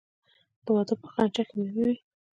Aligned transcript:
د 0.63 0.65
واده 0.73 0.95
په 1.01 1.07
خنچه 1.13 1.43
کې 1.47 1.55
میوه 1.59 1.83
وي. 1.87 1.97